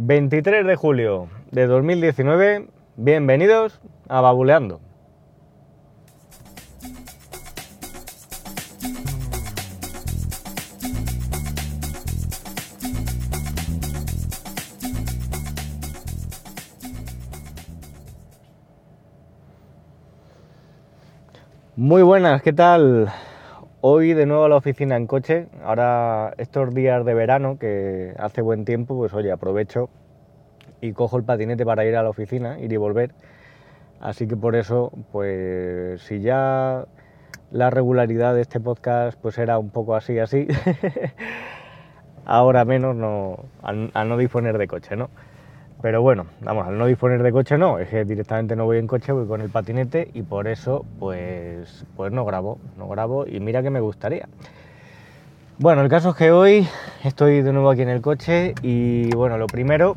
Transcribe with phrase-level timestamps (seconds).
[0.00, 4.80] 23 de julio de 2019, bienvenidos a Babuleando.
[21.74, 23.12] Muy buenas, ¿qué tal?
[23.80, 25.46] Hoy de nuevo a la oficina en coche.
[25.62, 29.88] Ahora estos días de verano que hace buen tiempo, pues oye, aprovecho
[30.80, 33.12] y cojo el patinete para ir a la oficina, ir y volver.
[34.00, 36.86] Así que por eso, pues si ya
[37.52, 40.48] la regularidad de este podcast pues era un poco así, así,
[42.24, 45.08] ahora menos no, a no disponer de coche, ¿no?
[45.80, 48.88] Pero bueno, vamos, al no disponer de coche no, es que directamente no voy en
[48.88, 53.38] coche, voy con el patinete y por eso pues, pues no grabo, no grabo y
[53.38, 54.28] mira que me gustaría.
[55.60, 56.66] Bueno, el caso es que hoy
[57.04, 59.96] estoy de nuevo aquí en el coche y bueno, lo primero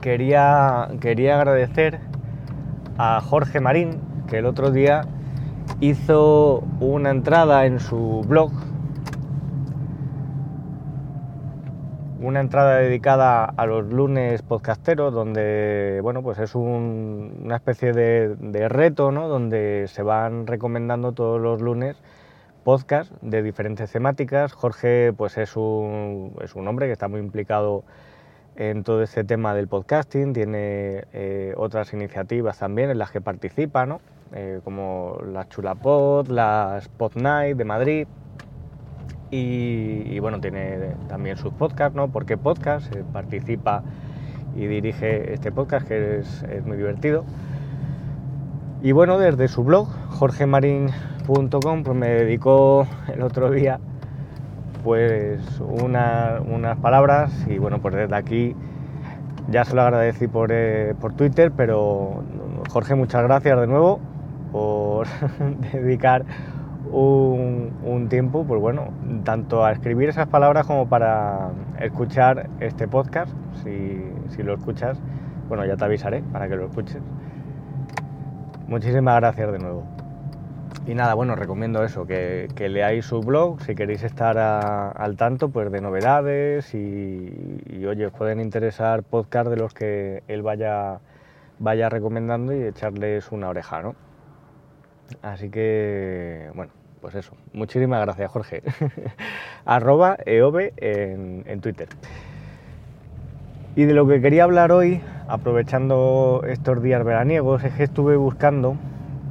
[0.00, 1.98] quería, quería agradecer
[2.98, 5.02] a Jorge Marín que el otro día
[5.80, 8.52] hizo una entrada en su blog
[12.22, 19.10] una entrada dedicada a los lunes podcasteros, donde bueno, pues es una especie de, reto,
[19.10, 19.28] ¿no?
[19.28, 21.96] donde se van recomendando todos los lunes
[22.64, 24.52] podcasts de diferentes temáticas.
[24.52, 27.82] Jorge pues es un, es un hombre que está muy implicado
[28.56, 33.86] en todo este tema del podcasting, tiene eh, otras iniciativas también en las que participa,
[33.86, 34.00] ¿no?
[34.34, 38.06] Eh, como la Chulapod, las Pod Night de Madrid,
[39.34, 42.08] y, bueno, tiene también sus podcasts, ¿no?
[42.08, 43.82] Porque podcast, eh, participa
[44.54, 47.24] y dirige este podcast que es, muy divertido.
[48.82, 53.80] Y bueno, desde su blog, jorgemarin.com, pues me dedicó el otro día
[54.84, 58.54] pues unas palabras y bueno, pues desde aquí
[59.48, 62.22] ya se lo agradecí por, eh, por Twitter, pero
[62.68, 64.00] Jorge, muchas gracias de nuevo
[64.50, 65.06] por
[65.72, 66.24] dedicar
[66.92, 68.92] un, tiempo, pues bueno,
[69.24, 73.32] tanto a escribir esas palabras como para escuchar este podcast.
[73.62, 74.98] Si, lo escuchas,
[75.48, 77.00] bueno, ya te avisaré para que lo escuches.
[78.66, 79.84] Muchísimas gracias de nuevo.
[80.86, 85.70] Y nada, bueno, recomiendo eso, que, leáis su blog si queréis estar al tanto pues,
[85.70, 90.98] de novedades y, oye, os pueden interesar podcasts de los que él vaya,
[91.58, 93.94] vaya recomendando y echarles una oreja, ¿no?
[95.20, 98.62] Así que, bueno, pues eso, muchísimas gracias Jorge.
[99.64, 101.88] Arroba EOBE en, Twitter.
[103.74, 108.76] Y de lo que quería hablar hoy, aprovechando estos días veraniegos, es que estuve buscando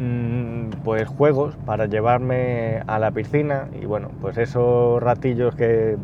[0.00, 5.96] mm, pues juegos para llevarme a la piscina y bueno, pues esos ratillos que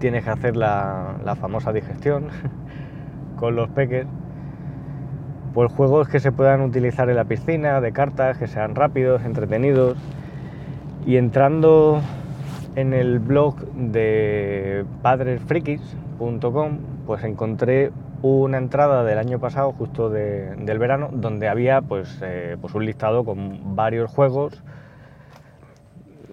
[0.00, 2.26] tienes que hacer la, la famosa digestión
[3.36, 4.06] con los peques,
[5.54, 9.96] pues juegos que se puedan utilizar en la piscina, de cartas, que sean rápidos, entretenidos
[11.06, 12.00] y entrando
[12.76, 17.90] en el blog de padresfrikis.com, pues encontré
[18.22, 23.24] una entrada del año pasado, justo del verano, donde había pues, eh, pues un listado
[23.24, 24.62] con varios juegos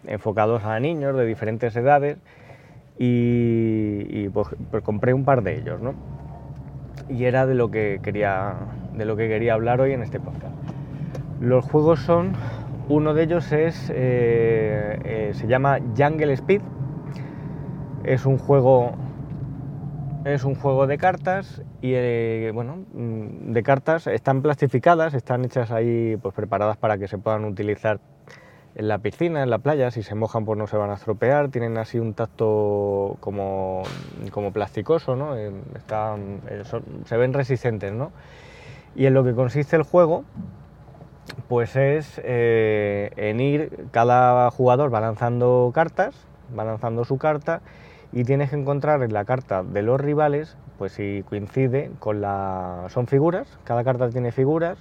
[0.06, 2.18] enfocados a niños de diferentes edades
[3.00, 5.94] y, pues, pues, compré un par de ellos, ¿no?
[7.10, 8.56] Y era de lo que quería
[8.94, 10.56] de lo que quería hablar hoy en este podcast.
[11.40, 12.34] Los juegos son
[12.90, 16.62] uno de ellos es, eh, eh, se llama Jungle Speed.
[18.04, 18.94] Es un juego,
[20.24, 25.72] es un juego de cartas y eh, bueno, mm, de cartas están plastificadas, están hechas
[25.72, 28.00] ahí, pues preparadas para que se puedan utilizar
[28.76, 31.50] en la piscina, en la playa, si se mojan pues no se van a estropear,
[31.50, 33.84] tienen así un tacto como,
[34.32, 35.36] como plasticoso, ¿no?
[35.36, 36.42] Están,
[37.06, 38.12] se ven resistentes, ¿no?
[38.96, 40.24] Y en lo que consiste el juego
[41.48, 46.14] pues es eh, en ir, cada jugador va lanzando cartas,
[46.58, 47.62] va lanzando su carta
[48.12, 52.86] y tienes que encontrar en la carta de los rivales, pues si coincide con la...
[52.90, 54.78] son figuras, cada carta tiene figuras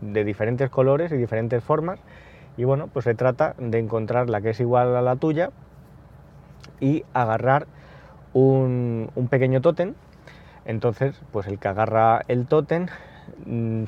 [0.00, 1.98] de diferentes colores y diferentes formas
[2.56, 5.50] y bueno, pues se trata de encontrar la que es igual a la tuya
[6.78, 7.66] y agarrar
[8.32, 9.94] un, un pequeño tótem.
[10.66, 12.86] Entonces, pues el que agarra el tótem
[13.46, 13.84] Mm,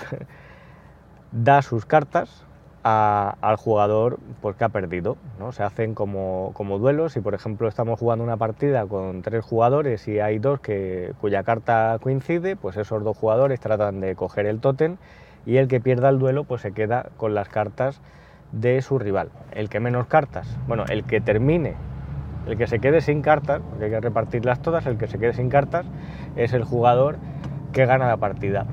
[1.32, 2.44] da sus cartas
[2.84, 5.16] al jugador pues, que ha perdido.
[5.38, 5.52] ¿no?
[5.52, 7.12] Se hacen como, como, duelos.
[7.12, 11.42] Si por ejemplo estamos jugando una partida con tres jugadores y hay dos que, cuya
[11.42, 14.96] carta coincide, pues esos dos jugadores tratan de coger el tótem
[15.46, 18.00] y el que pierda el duelo pues se queda con las cartas
[18.52, 19.30] de su rival.
[19.52, 21.74] El que menos cartas, bueno, el que termine
[22.46, 25.32] El que se quede sin cartas, porque hay que repartirlas todas, el que se quede
[25.32, 25.86] sin cartas
[26.36, 27.16] es el jugador
[27.72, 28.66] que gana la partida.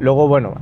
[0.00, 0.54] Luego, bueno,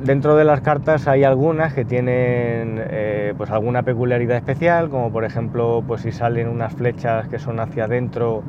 [0.00, 5.24] dentro de las cartas hay algunas que tienen eh, pues alguna peculiaridad especial, como por
[5.24, 8.42] ejemplo, pues si salen unas flechas que son hacia adentro,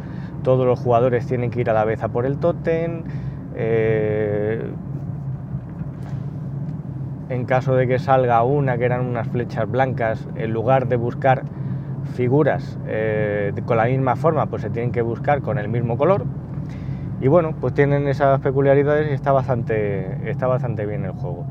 [0.43, 3.03] todos los jugadores tienen que ir a la vez a por el tótem.
[3.55, 4.63] Eh,
[7.27, 11.43] en caso de que salga una que eran unas flechas blancas, en lugar de buscar
[12.13, 16.25] figuras eh, con la misma forma, pues se tienen que buscar con el mismo color.
[17.21, 21.45] Y bueno, pues tienen esas peculiaridades y está bastante, está bastante bien el juego.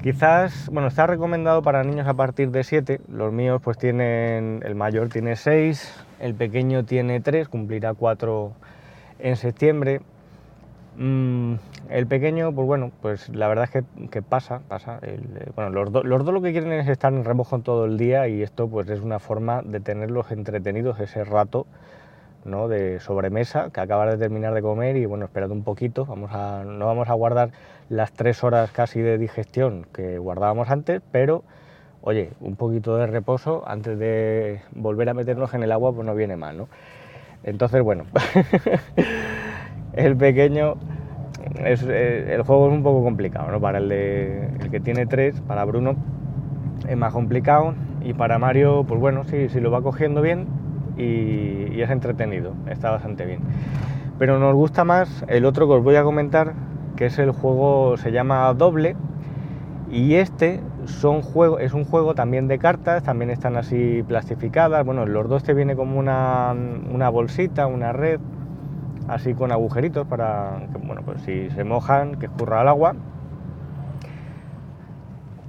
[0.00, 3.00] Quizás, bueno, está recomendado para niños a partir de 7.
[3.08, 8.52] Los míos pues tienen, el mayor tiene 6, el pequeño tiene 3, cumplirá 4
[9.18, 10.00] en septiembre.
[10.96, 11.54] Mm,
[11.90, 15.00] el pequeño, pues bueno, pues la verdad es que, pasa, pasa.
[15.02, 15.18] Eh,
[15.56, 18.42] bueno, los, los, dos lo que quieren es estar en remojo todo el día y
[18.44, 21.66] esto pues es una forma de tenerlos entretenidos ese rato
[22.50, 22.68] ¿no?
[22.68, 26.64] de sobremesa que acabas de terminar de comer y bueno, esperad un poquito, vamos a,
[26.64, 27.50] no vamos a guardar
[27.88, 31.44] las tres horas casi de digestión que guardábamos antes, pero
[32.00, 36.14] oye, un poquito de reposo antes de volver a meternos en el agua pues no
[36.14, 36.68] viene mal, ¿no?
[37.44, 38.04] Entonces, bueno,
[39.92, 40.74] el pequeño,
[41.64, 43.60] es, eh, el juego es un poco complicado, ¿no?
[43.60, 45.94] Para el, de, el que tiene tres, para Bruno,
[46.88, 50.46] es más complicado y para Mario, pues bueno, si lo va cogiendo bien
[50.98, 53.40] y, es entretenido, está bastante bien.
[54.18, 56.54] Pero nos gusta más el otro que os voy a comentar,
[56.96, 58.96] que es el juego, se llama Doble,
[59.90, 65.06] y este son juego, es un juego también de cartas, también están así plastificadas, bueno,
[65.06, 66.54] los dos te viene como una,
[66.92, 68.20] una bolsita, una red,
[69.08, 72.94] así con agujeritos para que, bueno, pues si se mojan, que escurra al agua.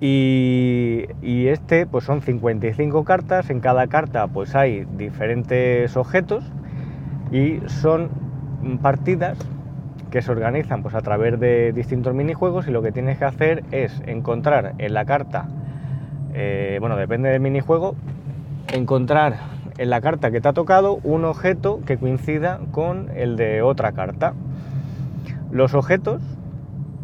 [0.01, 1.07] Y,
[1.47, 6.45] este, pues son 55 cartas, en cada carta pues hay diferentes objetos
[7.31, 8.09] y son
[8.81, 9.37] partidas
[10.09, 13.63] que se organizan pues a través de distintos minijuegos y lo que tienes que hacer
[13.71, 15.49] es encontrar en la carta,
[16.33, 17.95] eh, bueno, depende del minijuego,
[18.73, 19.35] encontrar
[19.77, 23.93] en la carta que te ha tocado un objeto que coincida con el de otra
[23.93, 24.33] carta.
[25.51, 26.21] Los objetos,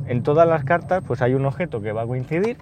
[0.07, 2.57] en todas las cartas, pues hay un objeto que va a coincidir.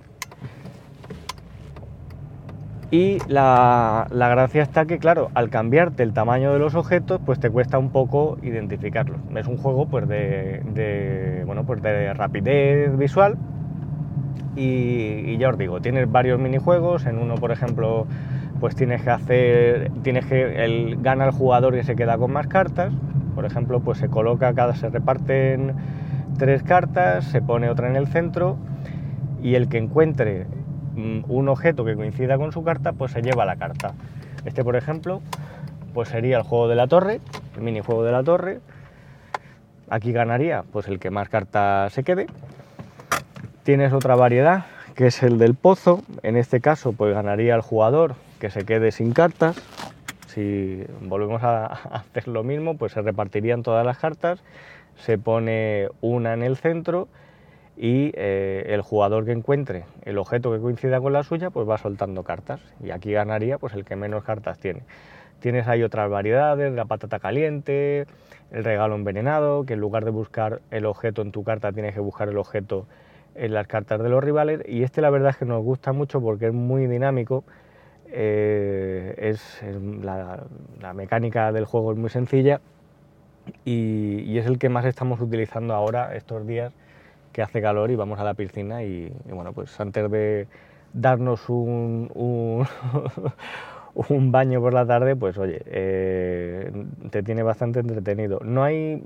[2.93, 7.49] Y la, gracia está que, claro, al cambiarte el tamaño de los objetos, pues te
[7.49, 9.19] cuesta un poco identificarlos.
[9.35, 13.35] Es un juego pues, de, bueno, pues de rapidez visual.
[14.55, 17.07] Y, y ya os digo, tienes varios minijuegos.
[17.07, 18.05] En uno, por ejemplo,
[18.59, 22.45] pues tienes que hacer, tienes que, el, gana el jugador que se queda con más
[22.45, 22.93] cartas,
[23.33, 25.73] por ejemplo, pues se coloca, cada, se reparten
[26.37, 28.57] tres cartas, se pone otra en el centro
[29.41, 30.45] y el que encuentre
[30.95, 33.93] un objeto que coincida con su carta, pues se lleva la carta.
[34.45, 35.21] Este, por ejemplo,
[35.93, 37.21] pues sería el juego de la torre,
[37.55, 38.59] el minijuego de la torre.
[39.89, 42.27] Aquí ganaría pues el que más cartas se quede.
[43.63, 46.03] Tienes otra variedad que es el del pozo.
[46.21, 49.55] En este caso, pues ganaría el jugador que se quede sin cartas.
[50.27, 54.43] Si volvemos a hacer lo mismo, pues se repartirían todas las cartas,
[54.97, 57.07] se pone una en el centro
[57.75, 61.77] y eh, el jugador que encuentre el objeto que coincida con la suya, pues va
[61.77, 62.61] soltando cartas.
[62.83, 64.83] Y aquí ganaría pues el que menos cartas tiene.
[65.39, 68.05] Tienes ahí otras variedades, la patata caliente,
[68.51, 71.99] el regalo envenenado, que en lugar de buscar el objeto en tu carta, tienes que
[71.99, 72.85] buscar el objeto
[73.35, 74.61] en las cartas de los rivales.
[74.67, 77.43] Y este la verdad es que nos gusta mucho porque es muy dinámico
[78.15, 79.63] eh, es,
[80.03, 82.61] la, mecánica del juego es muy sencilla
[83.65, 86.73] y, es el que más estamos utilizando ahora estos días
[87.33, 90.47] que hace calor y vamos a la piscina y, bueno pues antes de
[90.93, 92.09] darnos un,
[93.95, 96.71] un, baño por la tarde pues oye eh,
[97.09, 98.39] te tiene bastante entretenido.
[98.43, 99.03] No hay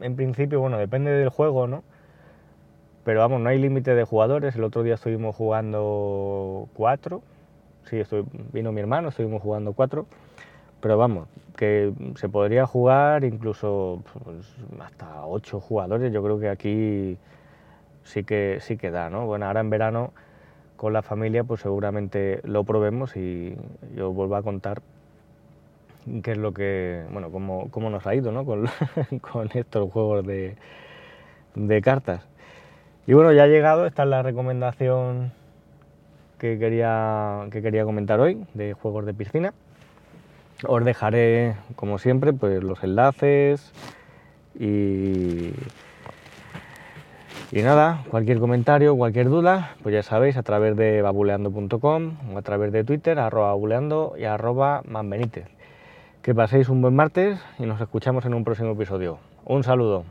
[0.00, 1.84] en principio bueno depende del juego no
[3.04, 4.56] pero vamos no hay límite de jugadores.
[4.56, 7.22] El otro día estuvimos jugando cuatro.
[7.84, 8.00] Sí,
[8.52, 10.06] vino mi hermano, estuvimos jugando cuatro,
[10.80, 17.18] pero vamos, que se podría jugar incluso pues, hasta ocho jugadores, yo creo que aquí
[18.04, 19.26] sí que, sí que da, ¿no?
[19.26, 20.12] Bueno, ahora en verano
[20.76, 23.56] con la familia pues seguramente lo probemos y
[23.94, 24.82] yo vuelvo a contar
[26.22, 28.44] qué es lo que, bueno, cómo, cómo nos ha ido, ¿no?
[28.44, 28.68] Con,
[29.20, 30.56] con estos juegos de,
[31.54, 32.26] de cartas.
[33.06, 35.32] Y bueno, ya ha llegado, esta es la recomendación
[36.38, 39.54] que quería, que quería comentar hoy de juegos de piscina.
[40.66, 43.72] Os dejaré, como siempre, pues los enlaces
[44.58, 45.52] y,
[47.54, 52.40] Y nada, cualquier comentario, cualquier duda, pues ya sabéis, a través de babuleando.com o a
[52.40, 55.48] través de Twitter, arroba babuleando y arroba manbenítez.
[56.22, 59.18] Que paséis un buen martes y nos escuchamos en un próximo episodio.
[59.44, 60.04] Un saludo.